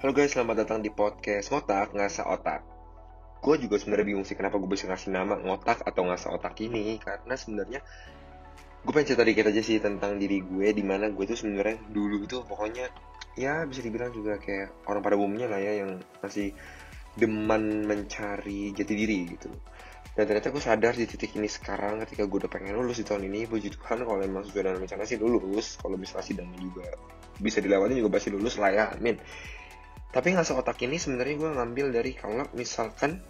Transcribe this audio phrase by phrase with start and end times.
[0.00, 2.64] Halo guys, selamat datang di podcast Ngotak Ngasa Otak.
[3.44, 6.96] Gue juga sebenarnya bingung sih kenapa gue bisa ngasih nama Ngotak atau Ngasa Otak ini
[6.96, 7.84] karena sebenarnya
[8.80, 12.24] gue pengen cerita dikit aja sih tentang diri gue di mana gue tuh sebenarnya dulu
[12.24, 12.88] itu pokoknya
[13.36, 16.56] ya bisa dibilang juga kayak orang pada umumnya lah ya yang masih
[17.20, 19.52] deman mencari jati diri gitu.
[20.16, 23.28] Dan ternyata gue sadar di titik ini sekarang ketika gue udah pengen lulus di tahun
[23.28, 25.76] ini puji Tuhan kalau emang sesuai dengan rencana sih lulus.
[25.76, 26.88] Kalau misalnya sidangnya juga
[27.36, 29.20] bisa dilewati juga pasti lulus lah ya amin
[30.10, 33.22] tapi nggak otak ini sebenarnya gue ngambil dari kalau misalkan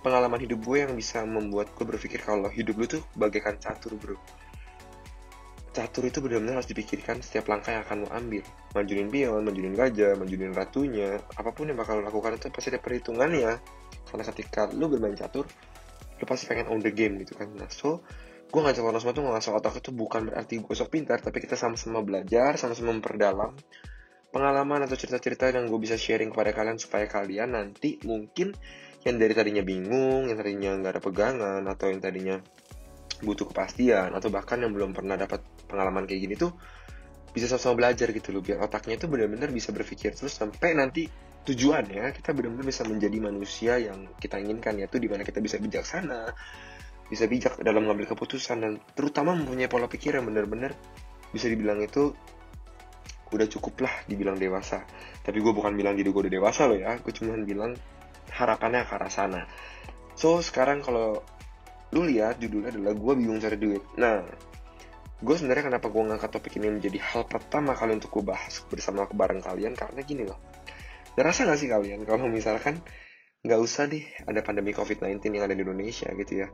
[0.00, 4.18] pengalaman hidup gue yang bisa membuat gue berpikir kalau hidup lu tuh bagaikan catur bro.
[5.72, 8.44] Catur itu benar-benar harus dipikirkan setiap langkah yang akan lo ambil.
[8.76, 12.80] Majuin pion, majuin gajah, majuin ratunya apa pun yang bakal lo lakukan itu pasti ada
[12.82, 13.52] perhitungannya.
[14.04, 15.48] Karena ketika lu bermain catur
[16.20, 17.48] lu pasti pengen on the game gitu kan.
[17.56, 18.04] Nah so
[18.52, 21.56] gue ngajak orang semua tuh ngasih otak itu bukan berarti gue sok pintar tapi kita
[21.56, 23.56] sama-sama belajar sama-sama memperdalam
[24.32, 28.56] pengalaman atau cerita-cerita yang gue bisa sharing kepada kalian supaya kalian nanti mungkin
[29.04, 32.36] yang dari tadinya bingung, yang tadinya nggak ada pegangan, atau yang tadinya
[33.22, 36.54] butuh kepastian, atau bahkan yang belum pernah dapat pengalaman kayak gini tuh
[37.32, 41.08] bisa sama-sama belajar gitu loh, biar otaknya itu benar-benar bisa berpikir terus sampai nanti
[41.42, 46.30] tujuannya kita benar-benar bisa menjadi manusia yang kita inginkan yaitu di mana kita bisa bijaksana,
[47.08, 50.76] bisa bijak dalam mengambil keputusan dan terutama mempunyai pola pikir yang benar-benar
[51.32, 52.12] bisa dibilang itu
[53.32, 54.84] udah cukup lah dibilang dewasa.
[55.24, 57.00] Tapi gue bukan bilang diri gue udah dewasa loh ya.
[57.00, 57.72] Gue cuma bilang
[58.32, 59.40] harapannya ke arah sana.
[60.14, 61.24] So sekarang kalau
[61.92, 63.82] lu lihat judulnya adalah gue bingung cari duit.
[63.96, 64.24] Nah
[65.22, 69.08] gue sebenarnya kenapa gue ngangkat topik ini menjadi hal pertama kali untuk gue bahas bersama
[69.08, 70.38] bareng kalian karena gini loh.
[71.16, 72.80] Ngerasa gak sih kalian kalau misalkan
[73.42, 76.48] nggak usah deh ada pandemi COVID-19 yang ada di Indonesia gitu ya?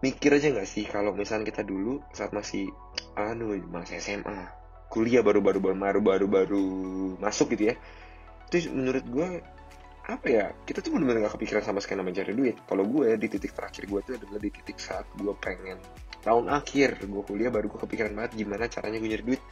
[0.00, 2.72] Mikir aja nggak sih kalau misalnya kita dulu saat masih
[3.18, 4.59] anu masih SMA
[4.90, 6.66] kuliah baru-baru baru baru baru
[7.22, 7.74] masuk gitu ya.
[8.50, 9.28] Itu menurut gue
[10.10, 12.58] apa ya kita tuh benar-benar gak kepikiran sama sekali mencari duit.
[12.66, 15.78] Kalau gue di titik terakhir gue tuh adalah di titik saat gue pengen
[16.20, 19.42] tahun akhir gue kuliah baru gue kepikiran banget gimana caranya gue nyari duit.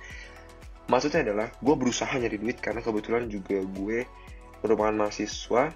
[0.91, 3.99] Maksudnya adalah gue berusaha nyari duit karena kebetulan juga gue
[4.59, 5.71] merupakan mahasiswa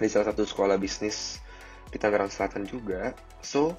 [0.00, 1.36] di salah satu sekolah bisnis
[1.92, 3.12] di Tangerang Selatan juga.
[3.44, 3.76] So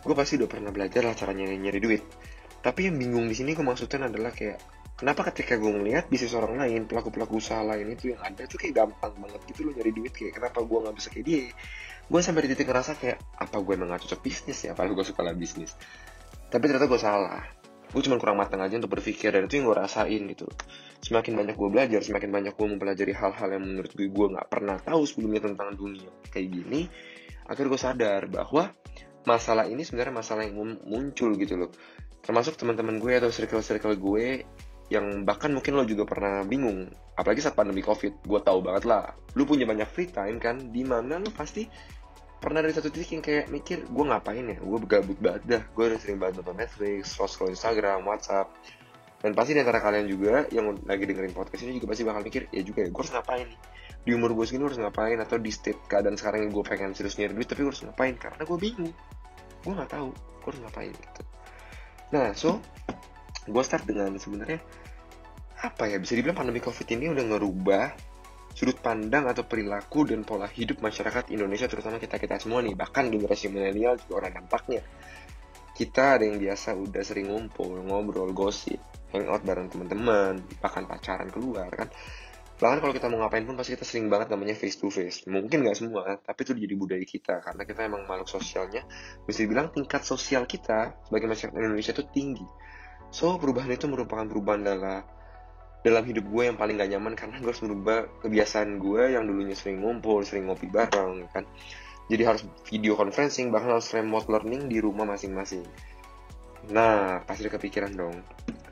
[0.00, 2.02] gue pasti udah pernah belajar lah caranya nyari duit
[2.58, 4.58] tapi yang bingung di sini kemaksudnya adalah kayak
[4.98, 8.58] kenapa ketika gue ngeliat bisnis orang lain pelaku pelaku usaha lain itu yang ada tuh
[8.58, 11.46] kayak gampang banget gitu loh nyari duit kayak kenapa gue nggak bisa kayak dia?
[12.08, 15.06] Gue sampai di titik ngerasa kayak apa gue emang gak cocok bisnis ya padahal gue
[15.06, 15.76] suka lah bisnis.
[16.48, 17.44] Tapi ternyata gue salah.
[17.88, 20.48] Gue cuma kurang matang aja untuk berpikir dan itu yang gue rasain gitu.
[21.04, 24.80] Semakin banyak gue belajar semakin banyak gue mempelajari hal-hal yang menurut gue gue nggak pernah
[24.80, 26.88] tahu sebelumnya tentang dunia kayak gini
[27.48, 28.70] akhirnya gue sadar bahwa
[29.24, 31.72] masalah ini sebenarnya masalah yang muncul gitu loh
[32.28, 34.44] termasuk teman-teman gue atau circle-circle gue
[34.92, 39.16] yang bahkan mungkin lo juga pernah bingung apalagi saat pandemi covid gue tahu banget lah
[39.32, 41.64] lu punya banyak free time kan di mana lo pasti
[42.38, 44.56] pernah dari satu titik yang kayak mikir gue ngapain ya?
[44.62, 48.54] Gue gabut banget dah gue udah sering banget nonton Netflix scroll Instagram WhatsApp.
[49.18, 52.46] Dan pasti di antara kalian juga yang lagi dengerin podcast ini juga pasti bakal mikir
[52.54, 53.58] ya juga ya gue harus ngapain nih?
[54.06, 55.18] Di umur gue segini harus ngapain?
[55.18, 58.14] Atau di state keadaan sekarang yang gue pengen serius nyari duit tapi gue harus ngapain?
[58.14, 58.94] Karena gue bingung.
[59.66, 61.22] Gue nggak tahu gue harus ngapain gitu
[62.14, 62.60] Nah, so
[63.48, 64.60] gue start dengan sebenarnya
[65.58, 67.84] apa ya bisa dibilang pandemi covid ini udah ngerubah
[68.54, 72.74] sudut pandang atau perilaku dan pola hidup masyarakat Indonesia terutama kita kita semua nih.
[72.74, 74.82] Bahkan generasi milenial juga orang dampaknya.
[75.74, 78.82] Kita ada yang biasa udah sering ngumpul ngobrol gosip
[79.12, 81.88] hangout bareng teman-teman bahkan pacaran keluar kan
[82.58, 85.62] bahkan kalau kita mau ngapain pun pasti kita sering banget namanya face to face mungkin
[85.62, 87.34] nggak semua tapi itu jadi budaya kita.
[87.38, 88.82] Karena kita emang makhluk sosialnya.
[89.22, 92.46] Bisa dibilang tingkat sosial kita sebagai masyarakat Indonesia itu tinggi.
[93.14, 95.06] So perubahan itu merupakan perubahan dalam
[95.78, 97.14] dalam hidup gue yang paling gak nyaman.
[97.14, 101.46] Karena gue harus merubah kebiasaan gue yang dulunya sering ngumpul sering ngopi bareng kan.
[102.10, 105.62] Jadi harus video conferencing bahkan harus remote learning di rumah masing-masing.
[106.74, 108.18] Nah pasti kepikiran dong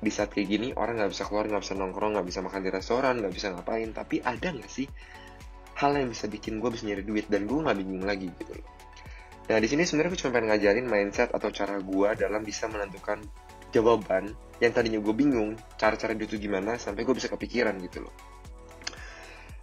[0.01, 2.71] di saat kayak gini orang nggak bisa keluar nggak bisa nongkrong nggak bisa makan di
[2.71, 3.89] restoran nggak bisa ngapain.
[3.93, 4.87] Tapi ada nggak sih
[5.77, 8.67] hal yang bisa bikin gue bisa nyari duit dan gue nggak bingung lagi gitu loh?
[9.47, 13.23] Nah di sini sebenarnya gue cuma pengen ngajarin mindset atau cara gue dalam bisa menentukan
[13.71, 18.15] jawaban yang tadinya gue bingung cara-cara itu gimana sampai gue bisa kepikiran gitu loh.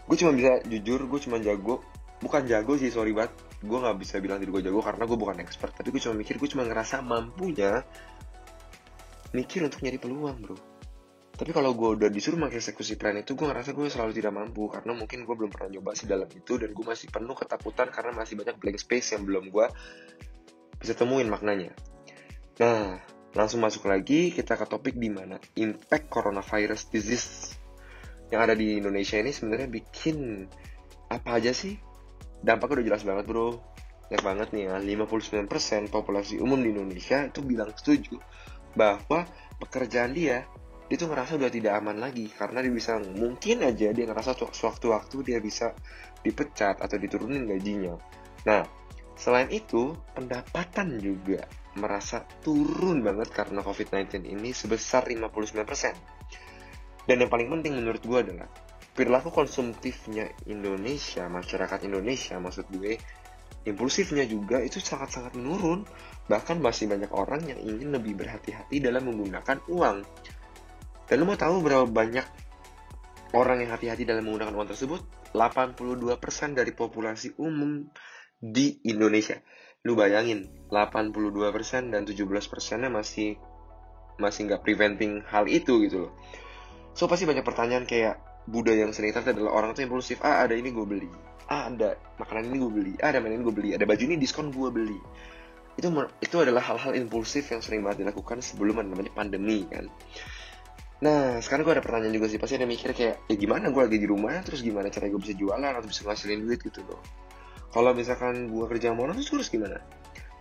[0.06, 1.82] Gue cuma bisa jujur gue cuma jago.
[2.24, 3.36] Bukan jago sih sorry banget.
[3.64, 5.76] Gue nggak bisa bilang diri gue jago karena gue bukan expert.
[5.76, 7.84] Tapi gue cuma mikir gue cuma ngerasa mampunya
[9.34, 10.58] mikir untuk nyari peluang bro.
[11.34, 14.70] Tapi kalau gue udah disuruh mengeksekusi plan itu gue ngerasa gue selalu tidak mampu.
[14.70, 18.38] Karena mungkin gue belum pernah nyoba dalam itu dan gue masih penuh ketakutan karena masih
[18.38, 19.66] banyak blank space yang belum gue
[20.78, 21.74] bisa temuin maknanya.
[22.62, 23.02] Nah
[23.34, 27.58] langsung masuk lagi kita ke topik di mana impact coronavirus disease
[28.30, 30.46] yang ada di Indonesia ini sebenarnya bikin
[31.10, 31.82] apa aja sih?
[32.46, 33.58] Dampaknya udah jelas banget bro.
[34.14, 34.78] Jelas banget nih ya.
[34.78, 38.22] 59% populasi umum di Indonesia itu bilang setuju
[38.74, 39.26] bahwa
[39.62, 40.46] pekerjaan dia
[40.92, 45.16] dia tuh ngerasa udah tidak aman lagi karena dia bisa mungkin aja dia ngerasa sewaktu-waktu
[45.26, 45.74] dia bisa
[46.22, 47.98] dipecat atau diturunin gajinya.
[48.46, 48.68] Nah,
[49.16, 51.48] selain itu pendapatan juga
[51.80, 57.10] merasa turun banget karena COVID-19 ini sebesar 59%.
[57.10, 58.48] Dan yang paling penting menurut gue adalah
[58.94, 63.02] perilaku konsumtifnya Indonesia, masyarakat Indonesia maksud gue,
[63.64, 65.88] impulsifnya juga itu sangat-sangat menurun.
[66.28, 69.98] Bahkan masih banyak orang yang ingin lebih berhati-hati dalam menggunakan uang.
[71.08, 72.26] Dan lo mau tahu berapa banyak
[73.36, 75.02] orang yang hati-hati dalam menggunakan uang tersebut?
[75.34, 77.84] 82% dari populasi umum
[78.38, 79.40] di Indonesia.
[79.84, 83.36] Lu bayangin, 82% dan 17%-nya masih
[84.22, 86.14] masih nggak preventing hal itu gitu loh.
[86.94, 90.20] So pasti banyak pertanyaan kayak budaya yang sering terjadi adalah orang tuh impulsif.
[90.24, 91.10] Ah ada ini gue beli.
[91.48, 92.94] Ah ada makanan ini gue beli.
[93.00, 93.70] Ah ada mainan ini gue beli.
[93.76, 95.00] Ada baju ini diskon gue beli.
[95.80, 95.90] Itu
[96.22, 99.90] itu adalah hal-hal impulsif yang sering banget dilakukan sebelum namanya pandemi kan.
[101.04, 102.40] Nah, sekarang gue ada pertanyaan juga sih.
[102.40, 105.36] Pasti ada mikir kayak, ya gimana gue lagi di rumah, terus gimana cara gue bisa
[105.36, 107.04] jualan atau bisa ngasilin duit gitu loh.
[107.76, 109.84] Kalau misalkan gue kerja sama terus gimana?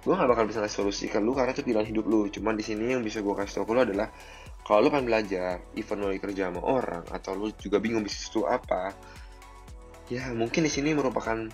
[0.02, 2.26] Gue gak bakal bisa ngasih solusi ke lu karena itu pilihan hidup lu.
[2.26, 4.10] Cuman di sini yang bisa gue kasih tau ke lu adalah,
[4.66, 8.43] kalau lu pengen belajar, even lu kerja sama orang, atau lu juga bingung bisnis itu
[8.43, 8.90] apa,
[10.12, 11.49] ya mungkin di sini merupakan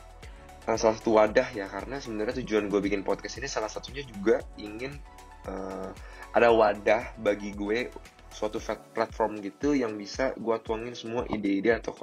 [0.66, 4.42] uh, salah satu wadah ya karena sebenarnya tujuan gue bikin podcast ini salah satunya juga
[4.58, 4.98] ingin
[5.46, 5.94] uh,
[6.34, 7.86] ada wadah bagi gue
[8.28, 8.60] suatu
[8.92, 11.94] platform gitu yang bisa gue tuangin semua ide-ide atau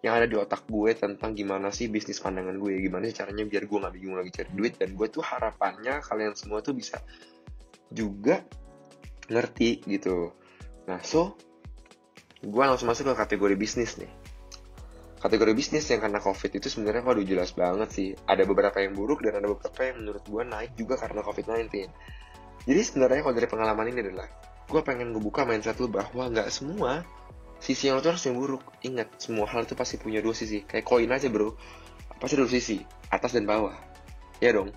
[0.00, 3.68] yang ada di otak gue tentang gimana sih bisnis pandangan gue gimana sih caranya biar
[3.68, 7.04] gue nggak bingung lagi cari duit dan gue tuh harapannya kalian semua tuh bisa
[7.92, 8.40] juga
[9.28, 10.32] ngerti gitu.
[10.88, 11.36] Nah so
[12.40, 14.10] gue langsung masuk ke kategori bisnis nih.
[15.20, 18.08] Kategori bisnis yang karena covid itu sebenarnya waduh jelas banget sih.
[18.24, 22.20] Ada beberapa yang buruk dan ada beberapa yang menurut gue naik juga karena covid 19
[22.68, 24.28] jadi sebenarnya kalau dari pengalaman ini adalah
[24.68, 27.02] gue pengen ngebuka mindset lu bahwa nggak semua
[27.60, 28.64] sisi yang tuh harus yang buruk.
[28.82, 30.64] Ingat, semua hal itu pasti punya dua sisi.
[30.64, 31.54] Kayak koin aja bro,
[32.18, 32.80] pasti dua sisi,
[33.12, 33.76] atas dan bawah.
[34.40, 34.72] Ya dong.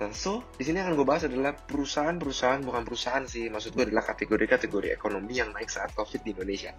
[0.00, 4.00] Nah, so di sini akan gue bahas adalah perusahaan-perusahaan bukan perusahaan sih, maksud gue adalah
[4.00, 6.72] kategori-kategori ekonomi yang naik saat COVID di Indonesia.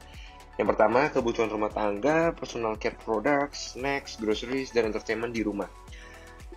[0.58, 5.70] Yang pertama, kebutuhan rumah tangga, personal care products, snacks, groceries, dan entertainment di rumah.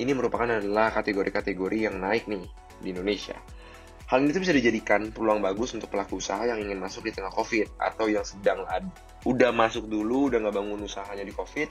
[0.01, 2.49] Ini merupakan adalah kategori-kategori yang naik nih
[2.81, 3.37] di Indonesia.
[4.05, 7.33] Hal ini tuh bisa dijadikan peluang bagus untuk pelaku usaha yang ingin masuk di tengah
[7.33, 8.85] COVID atau yang sedang ad,
[9.25, 11.69] udah masuk dulu, udah nggak bangun usahanya di COVID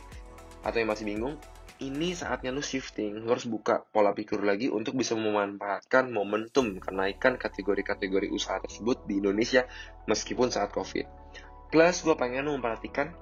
[0.65, 1.37] atau yang masih bingung.
[1.77, 7.37] Ini saatnya lu shifting, lu harus buka pola pikir lagi untuk bisa memanfaatkan momentum kenaikan
[7.37, 9.69] kategori-kategori usaha tersebut di Indonesia
[10.09, 11.05] meskipun saat COVID.
[11.69, 13.13] Plus, gue pengen memperhatikan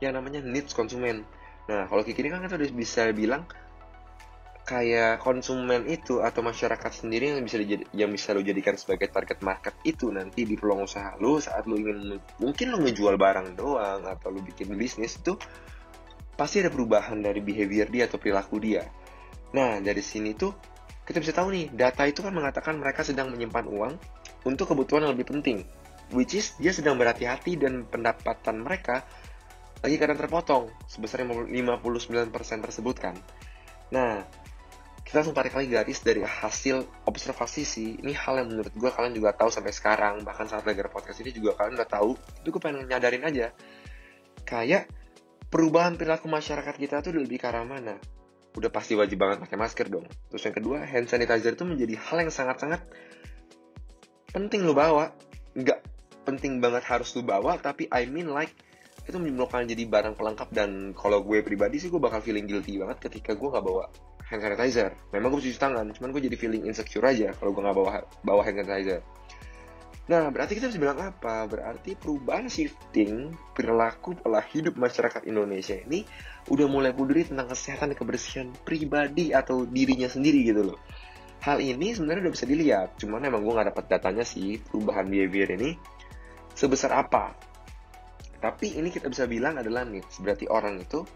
[0.00, 1.28] yang namanya needs konsumen.
[1.68, 3.44] Nah, kalau kayak gini kan kita udah bisa bilang
[4.62, 9.42] kayak konsumen itu atau masyarakat sendiri yang bisa dijadi, yang bisa lo jadikan sebagai target
[9.42, 14.06] market itu nanti di peluang usaha lo saat lo ingin mungkin lo ngejual barang doang
[14.06, 15.34] atau lo bikin bisnis itu
[16.38, 18.86] pasti ada perubahan dari behavior dia atau perilaku dia.
[19.50, 20.54] Nah dari sini tuh
[21.02, 23.92] kita bisa tahu nih data itu kan mengatakan mereka sedang menyimpan uang
[24.46, 25.66] untuk kebutuhan yang lebih penting,
[26.14, 29.02] which is dia sedang berhati-hati dan pendapatan mereka
[29.82, 31.50] lagi kadang terpotong sebesar 59%
[32.62, 33.18] tersebut kan.
[33.90, 34.22] Nah,
[35.12, 38.00] kita langsung tarik lagi garis dari hasil observasi sih.
[38.00, 40.24] Ini hal yang menurut gue kalian juga tahu sampai sekarang.
[40.24, 42.16] Bahkan saat lagi podcast ini juga kalian udah tahu.
[42.40, 43.52] Itu gue pengen nyadarin aja.
[44.48, 44.88] Kayak
[45.52, 48.00] perubahan perilaku masyarakat kita tuh lebih ke arah mana?
[48.56, 50.08] Udah pasti wajib banget pakai masker dong.
[50.32, 52.80] Terus yang kedua hand sanitizer itu menjadi hal yang sangat-sangat
[54.32, 55.12] penting lo bawa.
[55.52, 55.84] Nggak
[56.24, 58.56] penting banget harus lo bawa tapi I mean like
[59.04, 60.48] itu merupakan jadi barang pelengkap.
[60.56, 63.92] Dan kalau gue pribadi sih gue bakal feeling guilty banget ketika gue nggak bawa
[64.28, 64.92] hand sanitizer.
[65.10, 67.90] Memang gue cuci tangan cuman gue jadi feeling insecure aja kalau gue nggak bawa
[68.22, 69.00] bawa hand sanitizer.
[70.10, 71.46] Nah berarti kita bisa bilang apa?
[71.46, 76.02] Berarti perubahan shifting perilaku pola hidup masyarakat Indonesia ini
[76.50, 80.78] udah mulai peduli tentang kesehatan dan kebersihan pribadi atau dirinya sendiri gitu loh.
[81.42, 85.54] Hal ini sebenarnya udah bisa dilihat cuman emang gue nggak dapat datanya sih perubahan behavior
[85.54, 85.78] ini
[86.58, 87.34] sebesar apa.
[88.42, 91.06] Tapi ini kita bisa bilang adalah nih berarti orang itu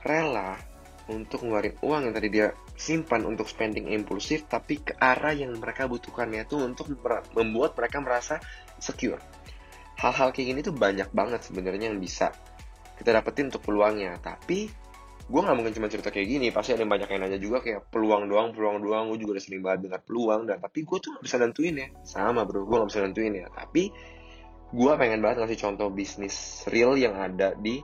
[0.00, 0.73] rela
[1.10, 5.84] untuk ngeluarin uang yang tadi dia simpan untuk spending impulsif tapi ke arah yang mereka
[5.84, 6.88] butuhkan yaitu untuk
[7.36, 8.40] membuat mereka merasa
[8.80, 9.20] secure.
[10.00, 12.32] Hal-hal kayak gini tuh banyak banget sebenarnya yang bisa
[12.98, 14.18] kita dapetin untuk peluangnya.
[14.18, 14.66] Tapi
[15.24, 17.88] gue nggak mungkin cuma cerita kayak gini, pasti ada yang banyak yang nanya juga kayak
[17.88, 19.04] peluang doang, peluang doang.
[19.12, 21.88] Gue juga udah sering banget dengar peluang dan tapi gue tuh gak bisa nentuin ya.
[22.02, 23.46] Sama bro, gue gak bisa nentuin ya.
[23.52, 23.82] Tapi
[24.74, 27.78] gue pengen banget ngasih contoh bisnis real yang ada di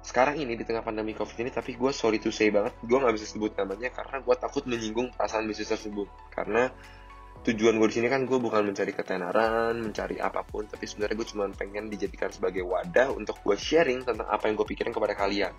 [0.00, 3.20] sekarang ini di tengah pandemi covid ini tapi gue sorry to say banget gue nggak
[3.20, 6.08] bisa sebut namanya karena gue takut menyinggung perasaan bisnis tersebut.
[6.32, 6.72] Karena
[7.44, 11.28] tujuan gue di sini kan gue bukan mencari ketenaran mencari apa pun tapi sebenarnya gue
[11.32, 15.52] cuma pengen dijadikan sebagai wadah untuk gue sharing tentang apa yang gue pikirin kepada kalian.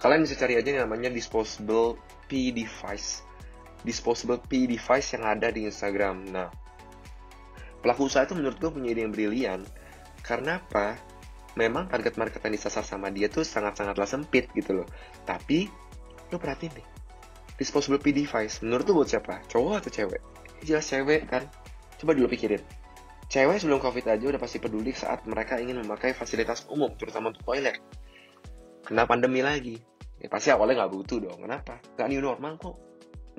[0.00, 3.20] Kalian bisa cari aja yang namanya disposable P device.
[3.84, 6.24] Disposable P device yang ada di Instagram.
[6.32, 6.48] Nah
[7.84, 9.60] pelaku usaha itu menurut gue punya ide yang brilian.
[10.24, 10.96] Karena apa
[11.58, 14.88] memang target market yang disasar sama dia tuh sangat-sangatlah sempit gitu loh.
[15.28, 15.68] Tapi
[16.32, 16.86] lo perhatiin deh,
[17.60, 19.44] disposable P device menurut lo buat siapa?
[19.48, 20.22] Cowok atau cewek?
[20.64, 21.44] Jelas cewek kan?
[22.00, 22.62] Coba dulu pikirin.
[23.32, 27.48] Cewek sebelum COVID aja udah pasti peduli saat mereka ingin memakai fasilitas umum, terutama untuk
[27.48, 27.80] toilet.
[28.84, 29.80] Kena pandemi lagi,
[30.20, 31.40] ya pasti awalnya nggak butuh dong.
[31.40, 31.80] Kenapa?
[31.96, 32.76] Nggak new normal kok.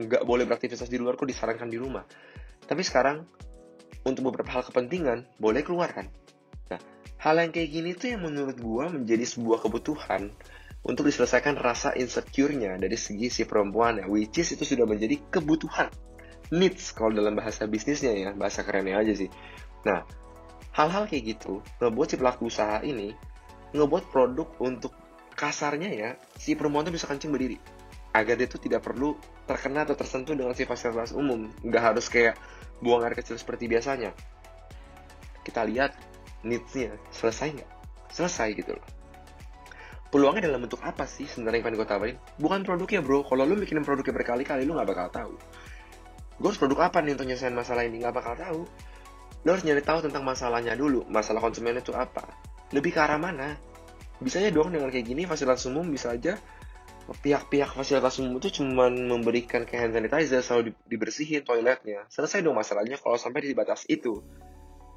[0.01, 2.01] Nggak boleh beraktivitas di luar kok disarankan di rumah.
[2.65, 3.21] Tapi sekarang,
[4.01, 6.09] untuk beberapa hal kepentingan, boleh keluar kan?
[7.23, 10.27] Hal yang kayak gini tuh yang menurut gue menjadi sebuah kebutuhan
[10.83, 15.87] untuk diselesaikan rasa insecure-nya dari segi si perempuan ya, which is itu sudah menjadi kebutuhan.
[16.51, 19.31] Needs kalau dalam bahasa bisnisnya ya, bahasa kerennya aja sih.
[19.87, 20.03] Nah,
[20.75, 23.15] hal-hal kayak gitu ngebuat si pelaku usaha ini
[23.71, 24.91] ngebuat produk untuk
[25.39, 27.55] kasarnya ya, si perempuan tuh bisa kencing berdiri.
[28.11, 29.15] Agar dia tuh tidak perlu
[29.47, 31.47] terkena atau tersentuh dengan si fasilitas umum.
[31.63, 32.35] Nggak harus kayak
[32.83, 34.11] buang air kecil seperti biasanya.
[35.41, 36.12] Kita lihat
[36.43, 37.71] needs-nya selesai nggak?
[38.13, 38.85] Selesai gitu loh.
[40.13, 42.17] Peluangnya dalam bentuk apa sih sebenarnya yang pengen gue tawarin?
[42.37, 45.33] Bukan produknya bro, kalau lu bikin produknya berkali-kali lu nggak bakal tahu.
[46.37, 48.05] Gue harus produk apa nih untuk nyelesain masalah ini?
[48.05, 48.61] Nggak bakal tahu.
[49.41, 52.29] Lu harus nyari tahu tentang masalahnya dulu, masalah konsumen itu apa.
[52.69, 53.57] Lebih ke arah mana?
[54.21, 56.37] Bisa aja dong dengan kayak gini fasilitas umum bisa aja
[57.11, 62.07] pihak-pihak fasilitas umum itu cuma memberikan kayak hand sanitizer selalu dibersihin toiletnya.
[62.07, 64.23] Selesai dong masalahnya kalau sampai di batas itu.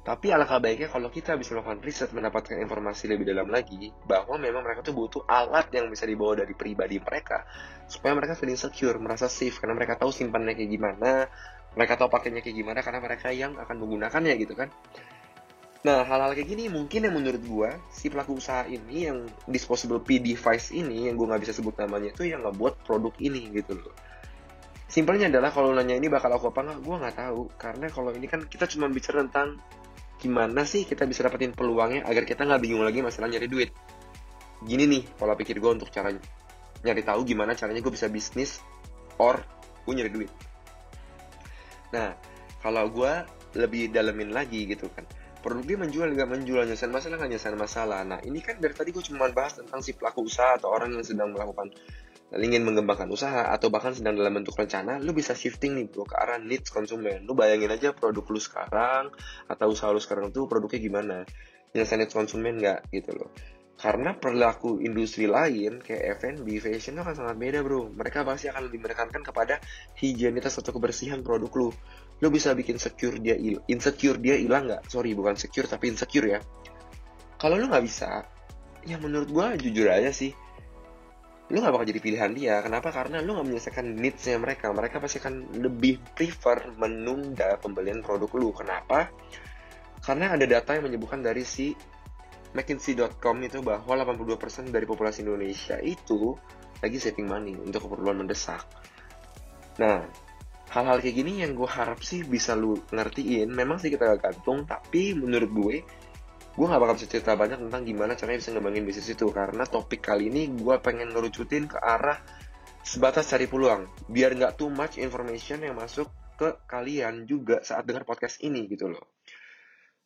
[0.07, 4.63] Tapi alangkah baiknya kalau kita bisa melakukan riset mendapatkan informasi lebih dalam lagi bahwa memang
[4.63, 7.43] mereka tuh butuh alat yang bisa dibawa dari pribadi mereka
[7.91, 11.27] supaya mereka feeling secure, merasa safe karena mereka tahu simpannya kayak gimana,
[11.75, 14.71] mereka tahu pakainya kayak gimana karena mereka yang akan menggunakannya gitu kan.
[15.83, 20.23] Nah, hal-hal kayak gini mungkin yang menurut gue si pelaku usaha ini yang disposable P
[20.23, 23.91] device ini yang gue nggak bisa sebut namanya itu yang ngebuat produk ini gitu loh.
[24.87, 28.27] Simpelnya adalah kalau nanya ini bakal aku apa nggak, gue nggak tahu karena kalau ini
[28.31, 29.59] kan kita cuma bicara tentang
[30.17, 33.69] gimana sih kita bisa dapetin peluangnya agar kita nggak bingung lagi masalah nyari duit?
[34.65, 36.09] Gini nih pola pikir gue untuk cara
[36.81, 38.61] nyari tahu gimana caranya gue bisa bisnis
[39.21, 39.41] or
[39.85, 40.31] gue nyari duit.
[41.93, 42.17] Nah
[42.61, 43.13] kalau gue
[43.57, 45.05] lebih dalemin lagi gitu kan
[45.47, 46.27] produk dia menjual nggak?
[46.27, 47.29] Menjual nyelesain masalah nggak?
[47.31, 48.01] Nyelesain masalah.
[48.03, 51.05] Nah ini kan dari tadi gue cuma bahas tentang si pelaku usaha atau orang yang
[51.07, 51.71] sedang melakukan
[52.35, 56.15] ingin mengembangkan usaha atau bahkan sedang dalam bentuk rencana, lu bisa shifting nih bro ke
[56.19, 57.23] arah needs konsumen.
[57.23, 59.15] Lu bayangin aja produk lu sekarang
[59.47, 61.17] atau usaha lu sekarang tuh produknya gimana.
[61.71, 63.31] Nyelesain needs konsumen nggak gitu loh.
[63.77, 67.93] Karena perilaku industri lain kayak F&B, fashion itu akan sangat beda bro.
[67.93, 69.61] Mereka pasti akan lebih menekankan kepada
[70.01, 71.69] higienitas atau kebersihan produk lu.
[72.19, 73.37] Lu bisa bikin secure dia
[73.69, 74.89] insecure dia hilang nggak?
[74.89, 76.39] Sorry bukan secure tapi insecure ya.
[77.37, 78.25] Kalau lu nggak bisa,
[78.81, 80.33] ya menurut gua jujur aja sih,
[81.47, 82.59] lu gak bakal jadi pilihan dia.
[82.59, 82.91] Kenapa?
[82.91, 84.67] Karena lu gak menyelesaikan needsnya mereka.
[84.75, 88.51] Mereka pasti akan lebih prefer menunda pembelian produk lu.
[88.51, 89.07] Kenapa?
[90.03, 91.71] Karena ada data yang menyebutkan dari si
[92.51, 96.35] McKinsey.com itu bahwa 82% dari populasi Indonesia itu
[96.83, 98.63] lagi saving money untuk keperluan mendesak.
[99.79, 100.03] Nah
[100.67, 103.47] hal-hal kayak gini yang gue harap sih bisa lu ngertiin.
[103.51, 105.75] Memang sih kita gantung tapi menurut gue
[106.57, 110.01] gue gak bakal bisa cerita banyak tentang gimana caranya bisa ngembangin bisnis itu karena topik
[110.01, 112.17] kali ini gue pengen ngerucutin ke arah
[112.87, 113.85] sebatas cari peluang.
[114.09, 116.07] Biar nggak too much information yang masuk
[116.39, 119.05] ke kalian juga saat dengar podcast ini gitu loh.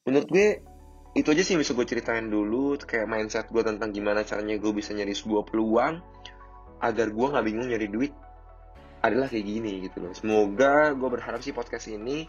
[0.03, 0.47] Menurut gue
[1.13, 4.71] itu aja sih yang bisa gue ceritain dulu kayak mindset gue tentang gimana caranya gue
[4.73, 5.99] bisa nyari sebuah peluang
[6.81, 8.13] agar gue nggak bingung nyari duit
[9.05, 10.11] adalah kayak gini gitu loh.
[10.17, 12.25] Semoga gue berharap sih podcast ini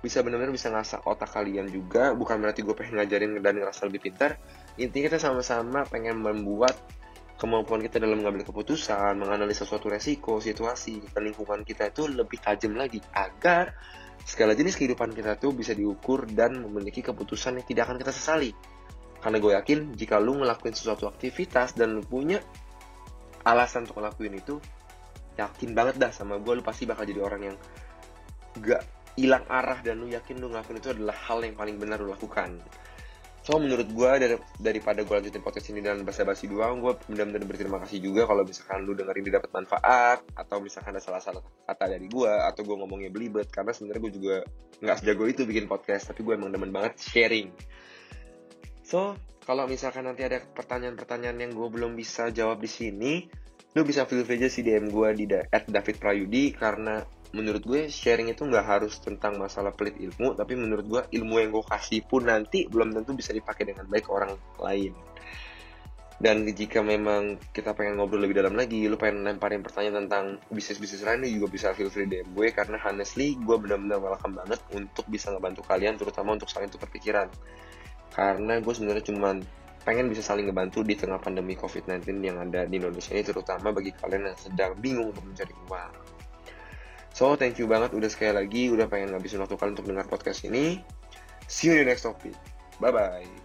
[0.00, 2.16] bisa benar-benar bisa ngasah otak kalian juga.
[2.16, 4.40] Bukan berarti gue pengen ngajarin dan ngerasa lebih pintar.
[4.80, 6.76] Intinya kita sama-sama pengen membuat
[7.40, 12.76] kemampuan kita dalam mengambil keputusan menganalisa suatu resiko situasi dan lingkungan kita itu lebih tajam
[12.76, 13.72] lagi agar
[14.28, 18.52] segala jenis kehidupan kita tuh bisa diukur dan memiliki keputusan yang tidak akan kita sesali.
[19.20, 22.40] Karena gue yakin jika lu ngelakuin sesuatu aktivitas dan lu punya
[23.44, 24.60] alasan untuk ngelakuin itu
[25.40, 27.56] yakin banget dah sama gue lu pasti bakal jadi orang yang
[28.60, 28.84] gak
[29.20, 32.56] hilang arah dan lu yakin lu ngelakuin itu adalah hal yang paling benar lu lakukan.
[33.40, 37.80] So menurut gue dari, daripada gue lanjutin podcast ini dengan basa-basi doang, gue benar-benar berterima
[37.80, 42.04] kasih juga kalau misalkan lu dengerin ini dapat manfaat atau misalkan ada salah-salah kata dari
[42.04, 44.36] gue atau gue ngomongnya belibet karena sebenarnya gue juga
[44.84, 47.48] nggak sejago itu bikin podcast tapi gue emang demen banget sharing.
[48.84, 49.16] So,
[49.48, 53.24] kalau misalkan nanti ada pertanyaan-pertanyaan yang gue belum bisa jawab di sini,
[53.72, 57.00] lu bisa feel free aja sih DM gue di at David Prayudi karena
[57.30, 61.50] menurut gue sharing itu nggak harus tentang masalah pelit ilmu tapi menurut gue ilmu yang
[61.54, 64.90] gue kasih pun nanti belum tentu bisa dipakai dengan baik orang lain
[66.20, 71.06] dan jika memang kita pengen ngobrol lebih dalam lagi lu pengen lemparin pertanyaan tentang bisnis-bisnis
[71.06, 75.06] lain lu juga bisa feel free DM gue karena honestly gue benar-benar welcome banget untuk
[75.08, 77.30] bisa ngebantu kalian terutama untuk saling tukar pikiran
[78.10, 79.40] karena gue sebenarnya cuman
[79.80, 83.96] pengen bisa saling ngebantu di tengah pandemi COVID-19 yang ada di Indonesia ini terutama bagi
[83.96, 86.19] kalian yang sedang bingung untuk mencari uang.
[87.16, 90.46] So, thank you banget udah sekali lagi udah pengen ngabisin waktu kalian untuk dengar podcast
[90.46, 90.80] ini.
[91.50, 92.34] See you in the next topic.
[92.78, 93.39] Bye-bye.